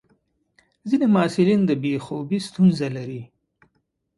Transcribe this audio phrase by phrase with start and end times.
[0.89, 3.21] ځینې محصلین د بې خوبي ستونزه لري.